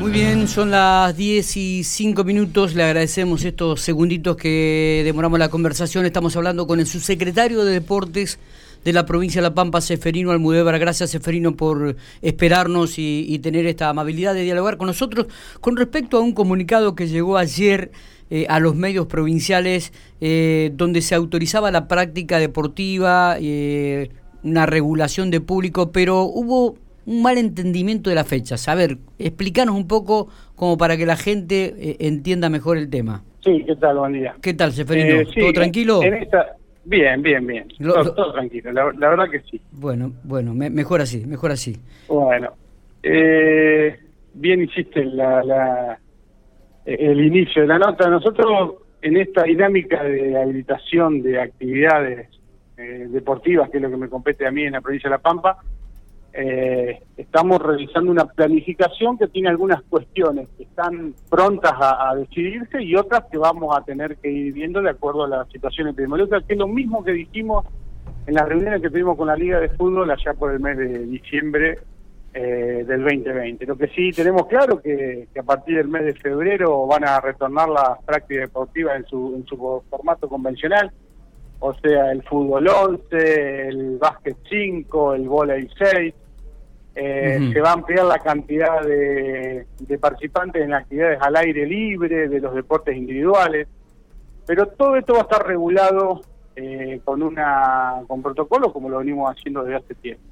[0.00, 2.74] Muy bien, son las 10 y 5 minutos.
[2.74, 6.04] Le agradecemos estos segunditos que demoramos la conversación.
[6.04, 8.40] Estamos hablando con el subsecretario de Deportes
[8.84, 10.78] de la provincia de La Pampa, Seferino Almudévar.
[10.80, 15.26] Gracias, Seferino, por esperarnos y, tener esta amabilidad de dialogar con nosotros.
[15.60, 17.92] Con respecto a un comunicado que llegó ayer
[18.30, 24.10] eh, a los medios provinciales, eh, donde se autorizaba la práctica deportiva, eh,
[24.42, 26.76] una regulación de público, pero hubo
[27.06, 28.68] un mal entendimiento de las fechas.
[28.68, 33.22] A ver, explícanos un poco como para que la gente eh, entienda mejor el tema.
[33.40, 33.98] Sí, ¿qué tal?
[33.98, 34.34] Buen día.
[34.40, 35.20] ¿Qué tal, Seferino?
[35.20, 36.00] Eh, ¿Todo tranquilo?
[36.86, 37.68] Bien, bien, bien.
[37.78, 39.58] todo, tranquilo, la, verdad que sí.
[39.72, 41.76] Bueno, bueno, mejor así, mejor así.
[42.08, 42.50] Bueno,
[43.02, 43.98] eh,
[44.34, 45.98] bien hiciste la,
[46.84, 48.08] el inicio de la nota.
[48.10, 52.28] Nosotros en esta dinámica de habilitación de actividades
[52.76, 55.58] deportivas, que es lo que me compete a mí en la provincia de La Pampa,
[56.36, 62.96] eh, estamos realizando una planificación que tiene algunas cuestiones que están prontas a, decidirse y
[62.96, 66.54] otras que vamos a tener que ir viendo de acuerdo a la situación epidemiológica, que
[66.54, 67.64] es lo mismo que dijimos
[68.26, 71.06] en las reuniones que tuvimos con la Liga de Fútbol allá por el mes de
[71.06, 71.78] diciembre
[72.32, 73.64] eh, del 2020.
[73.66, 77.20] Lo que sí tenemos claro que, que a partir del mes de febrero van a
[77.20, 80.90] retornar las prácticas deportivas en su, formato convencional
[81.60, 86.14] o sea, el fútbol 11, el básquet 5, el volei 6,
[86.94, 89.66] eh, Se va a ampliar la cantidad de,
[90.00, 93.68] participantes en actividades al aire libre, de los deportes individuales,
[94.46, 96.20] pero todo esto va a estar regulado
[96.56, 100.22] eh, con una con protocolo como lo venimos haciendo desde hace tiempo.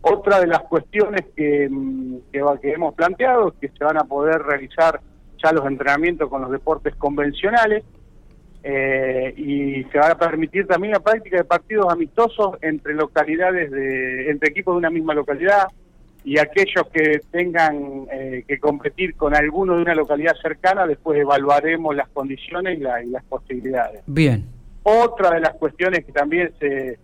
[0.00, 4.04] Otra de las cuestiones que, mm, que, que hemos planteado es que se van a
[4.04, 5.00] poder realizar
[5.42, 7.84] ya los entrenamientos con los deportes convencionales,
[8.64, 14.30] eh, y se va a permitir también la práctica de partidos amistosos entre localidades de
[14.30, 15.66] entre equipos de una misma localidad
[16.24, 21.96] y aquellos que tengan eh, que competir con alguno de una localidad cercana, después evaluaremos
[21.96, 24.02] las condiciones y, las posibilidades.
[24.06, 24.46] Bien.
[24.84, 26.98] Otra de las cuestiones que también se,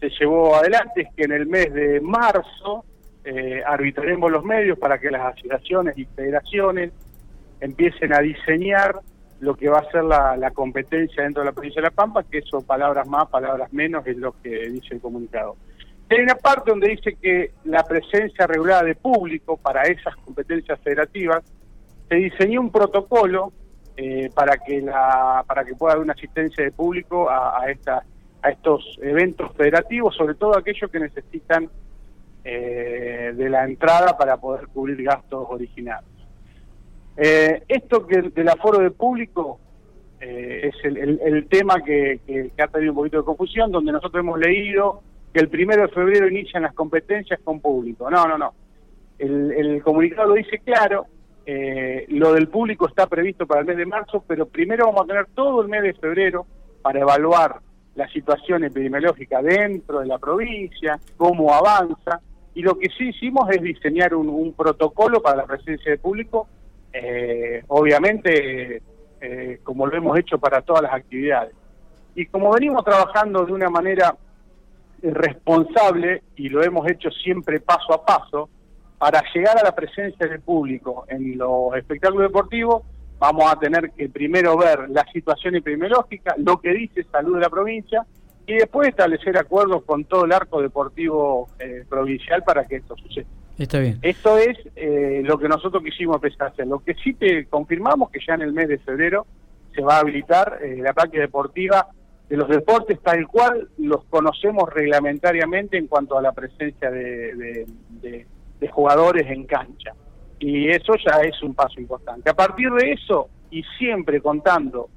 [0.00, 2.84] se llevó adelante es que en el mes de marzo
[3.24, 6.92] eh, arbitraremos los medios para que las asociaciones y federaciones
[7.60, 9.00] empiecen a diseñar
[9.40, 12.38] lo que va a ser la, competencia dentro de la provincia de La Pampa, que
[12.38, 15.56] eso, palabras más, palabras menos, es lo que dice el comunicado.
[16.08, 21.42] Hay una parte donde dice que la presencia regulada de público para esas competencias federativas
[22.08, 23.52] se diseñó un protocolo
[23.96, 28.02] eh, para que la para que pueda haber una asistencia de público a, a,
[28.42, 31.68] a estos eventos federativos, sobre todo aquellos que necesitan
[32.48, 36.08] eh, de la entrada para poder cubrir gastos originales.
[37.16, 39.58] Eh, esto que del aforo de público
[40.20, 42.20] eh, es el, tema que,
[42.56, 45.02] ha tenido un poquito de confusión, donde nosotros hemos leído
[45.36, 48.10] que el primero de febrero inician las competencias con público.
[48.10, 48.54] No, no, no.
[49.18, 51.06] El, comunicado lo dice claro,
[51.44, 55.06] eh, lo del público está previsto para el mes de marzo, pero primero vamos a
[55.06, 56.46] tener todo el mes de febrero
[56.80, 57.60] para evaluar
[57.96, 62.20] la situación epidemiológica dentro de la provincia, cómo avanza,
[62.54, 66.48] y lo que sí hicimos es diseñar un protocolo para la presencia de público
[66.98, 68.80] eh, obviamente
[69.20, 71.52] eh, como lo hemos hecho para todas las actividades.
[72.14, 74.16] Y como venimos trabajando de una manera
[75.02, 78.48] responsable y lo hemos hecho siempre paso a paso,
[78.98, 82.82] para llegar a la presencia del público en los espectáculos deportivos,
[83.18, 87.50] vamos a tener que primero ver la situación epidemiológica, lo que dice Salud de la
[87.50, 88.06] provincia,
[88.46, 93.26] y después establecer acuerdos con todo el arco deportivo eh, provincial para que esto suceda.
[93.58, 93.98] Está bien.
[94.02, 96.66] Esto es eh, lo que nosotros quisimos empezar a hacer.
[96.66, 99.26] Lo que sí te confirmamos que ya en el mes de febrero
[99.74, 101.88] se va a habilitar eh, la práctica deportiva
[102.28, 107.66] de los deportes tal cual los conocemos reglamentariamente en cuanto a la presencia de,
[108.70, 109.92] jugadores en cancha.
[110.38, 112.28] Y eso ya es un paso importante.
[112.28, 114.88] A partir de eso, y siempre contando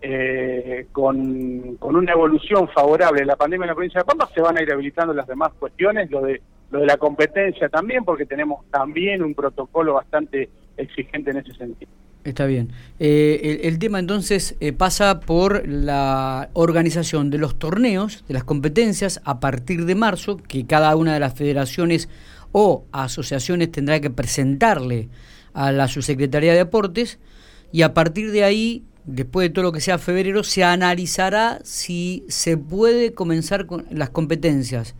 [0.00, 4.40] eh, con, con, una evolución favorable de la pandemia en la provincia de Pampa, se
[4.40, 8.26] van a ir habilitando las demás cuestiones, lo de lo de la competencia también, porque
[8.26, 11.90] tenemos también un protocolo bastante exigente en ese sentido.
[12.26, 12.72] Está bien.
[12.98, 19.20] Eh, el, tema entonces eh, pasa por la organización de los torneos, de las competencias,
[19.24, 22.08] a partir de marzo, que cada una de las federaciones
[22.50, 25.08] o asociaciones tendrá que presentarle
[25.54, 27.20] a la subsecretaría de Deportes,
[27.70, 32.24] y a partir de ahí, después de todo lo que sea febrero, se analizará si
[32.26, 34.96] se puede comenzar con las competencias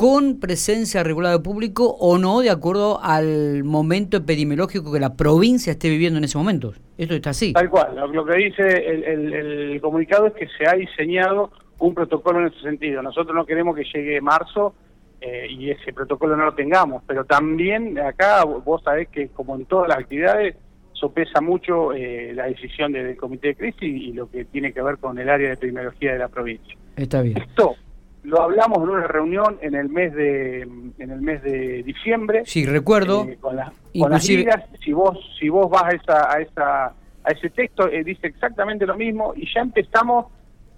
[0.00, 5.72] con presencia regulada de público o no, de acuerdo al momento epidemiológico que la provincia
[5.72, 6.72] esté viviendo en ese momento.
[6.96, 7.52] Esto está así.
[7.52, 7.96] Tal cual.
[8.10, 11.50] Lo que dice el, comunicado es que se ha diseñado
[11.80, 13.02] un protocolo en ese sentido.
[13.02, 14.74] Nosotros no queremos que llegue marzo
[15.20, 17.02] eh, y ese protocolo no lo tengamos.
[17.06, 20.56] Pero también acá vos sabés que como en todas las actividades
[20.94, 24.96] sopesa mucho eh, la decisión del comité de crisis y lo que tiene que ver
[24.96, 26.74] con el área de epidemiología de la provincia.
[26.96, 27.36] Está bien.
[27.36, 27.74] Esto
[28.22, 32.42] lo hablamos en una reunión en el mes de en el mes de diciembre.
[32.44, 33.24] Sí, recuerdo.
[33.24, 37.50] Eh, con, las ligas, si vos si vos vas a esa a esa a ese
[37.50, 40.26] texto eh, dice exactamente lo mismo y ya empezamos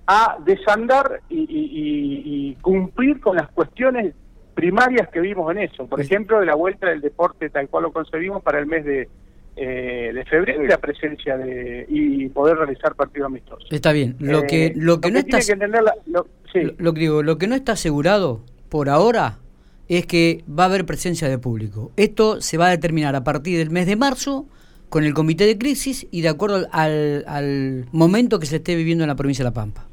[0.07, 4.15] a desandar y, y, cumplir con las cuestiones
[4.55, 5.87] primarias que vimos en eso.
[5.87, 9.09] Por ejemplo, de la vuelta del deporte tal cual lo concebimos para el mes de
[9.55, 13.69] eh, de febrero y la presencia de y poder realizar partidos amistosos.
[13.71, 14.17] Está bien.
[14.19, 15.41] Lo que eh, lo que no está
[16.07, 19.39] lo, que digo, lo que no está asegurado por ahora
[19.89, 21.93] es que va a haber presencia de público.
[21.97, 24.47] Esto se va a determinar a partir del mes de marzo
[24.89, 29.05] con el comité de crisis y de acuerdo al, al momento que se esté viviendo
[29.05, 29.87] en la provincia de La Pampa.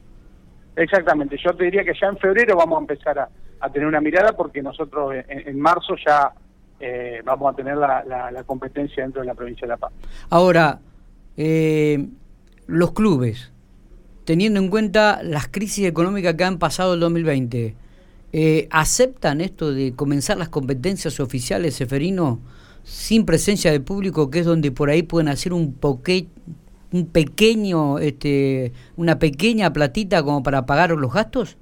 [0.76, 3.30] Exactamente, yo te diría que ya en febrero vamos a empezar a,
[3.60, 6.32] a tener una mirada porque nosotros en marzo ya
[6.80, 9.92] eh, vamos a tener la, la, competencia dentro de la provincia de La Paz.
[10.30, 10.80] Ahora,
[11.36, 12.08] eh,
[12.68, 13.52] los clubes,
[14.30, 17.74] teniendo en cuenta las crisis económicas que han pasado el 2020,
[18.32, 22.40] eh, ¿aceptan esto de comenzar las competencias oficiales, Seferino,
[22.84, 25.76] sin presencia de público, que es donde por ahí pueden hacer un
[26.92, 31.58] un pequeño, este, una pequeña platita como para pagar los gastos?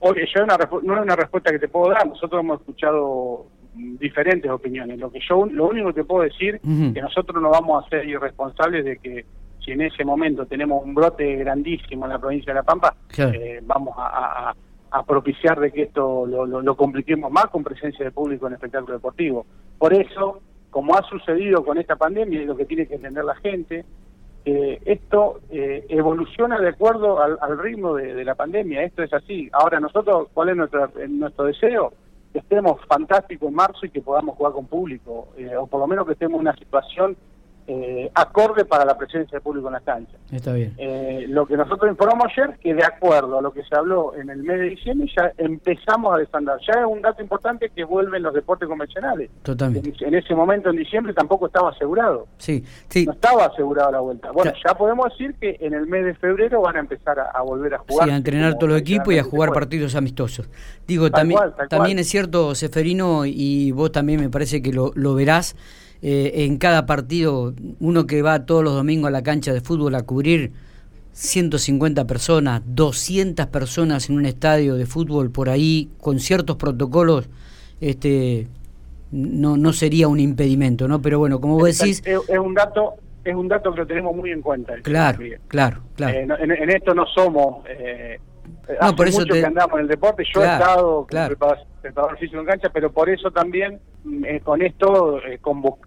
[0.00, 2.06] Oye, yo no es una respuesta que te puedo dar.
[2.06, 4.98] Nosotros hemos escuchado diferentes opiniones.
[4.98, 8.06] Lo que yo, lo único que puedo decir es que nosotros no vamos a ser
[8.06, 9.24] irresponsables de que
[9.64, 13.60] si en ese momento tenemos un brote grandísimo en la provincia de La Pampa, eh,
[13.62, 14.54] vamos a,
[15.06, 18.94] propiciar de que esto lo, lo, compliquemos más con presencia de público en el espectáculo
[18.94, 19.46] deportivo.
[19.78, 20.40] Por eso,
[20.70, 23.84] como ha sucedido con esta pandemia, y lo que tiene que entender la gente,
[24.44, 29.48] eh, esto eh, evoluciona de acuerdo al, ritmo de, de, la pandemia, esto es así.
[29.52, 31.92] Ahora nosotros, ¿cuál es nuestro, nuestro deseo?
[32.32, 35.86] que estemos fantásticos en marzo y que podamos jugar con público, eh, o por lo
[35.86, 37.16] menos que estemos en una situación
[37.66, 40.16] eh, acorde para la presencia de público en las canchas.
[40.32, 40.74] Está bien.
[40.78, 44.30] Eh, lo que nosotros informamos ayer, que de acuerdo a lo que se habló en
[44.30, 46.58] el mes de diciembre, ya empezamos a desandar.
[46.66, 49.30] Ya es un dato importante que vuelven los deportes convencionales.
[49.42, 49.92] Totalmente.
[50.04, 52.26] En, ese momento, en diciembre, tampoco estaba asegurado.
[52.38, 53.06] Sí, sí.
[53.06, 54.30] No estaba asegurada la vuelta.
[54.32, 57.74] Bueno, ya podemos decir que en el mes de febrero van a empezar a, volver
[57.74, 58.08] a jugar.
[58.08, 60.48] Sí, a entrenar todos los equipos y a jugar partidos amistosos.
[60.86, 65.56] Digo, también, también es cierto, Seferino, y vos también me parece que lo, lo verás
[66.02, 69.94] eh, en cada partido, uno que va todos los domingos a la cancha de fútbol
[69.94, 70.52] a cubrir
[71.12, 77.28] 150 personas, 200 personas en un estadio de fútbol por ahí, con ciertos protocolos,
[77.80, 78.48] este
[79.12, 81.02] no, no sería un impedimento, ¿no?
[81.02, 82.02] Pero bueno, como vos decís...
[82.06, 82.94] Es, un dato
[83.24, 84.74] es un dato que lo tenemos muy en cuenta.
[84.82, 85.18] Claro,
[85.48, 86.18] claro, claro.
[86.18, 87.66] Eh, en, esto no somos...
[87.68, 88.18] Eh,
[88.80, 91.36] no, por eso mucho que andamos en el deporte, yo he estado claro.
[91.80, 93.80] preparador, físico en cancha, pero por eso también
[94.24, 95.38] eh, con esto eh,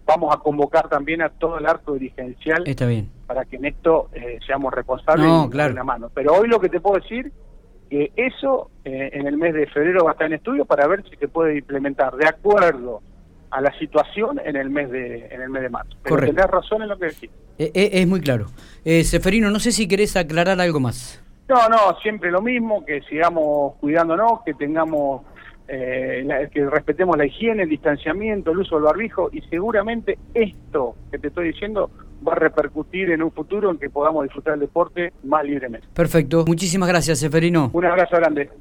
[0.06, 3.10] vamos a convocar también a todo el arco dirigencial Está bien.
[3.26, 5.74] para que en esto eh, seamos responsables no, claro.
[5.74, 6.10] la mano.
[6.14, 7.32] Pero hoy lo que te puedo decir
[7.90, 11.16] que eso en el mes de febrero va a estar en estudio para ver si
[11.16, 13.02] se puede implementar de acuerdo
[13.50, 15.96] a la situación en el mes de en el mes de marzo.
[16.02, 17.30] Pero tenés razón en lo que decís.
[17.58, 18.46] es muy claro.
[18.84, 21.23] Seferino, no sé si querés aclarar algo más.
[21.48, 25.22] No, no, siempre lo mismo, que sigamos cuidándonos, que tengamos,
[25.68, 31.18] eh, que respetemos la higiene, el distanciamiento, el uso del barbijo y seguramente esto que
[31.18, 31.90] te estoy diciendo
[32.26, 35.86] va a repercutir en un futuro en que podamos disfrutar el deporte más libremente.
[35.92, 37.70] Perfecto, muchísimas gracias, Seferino.
[37.72, 38.48] Un abrazo grande.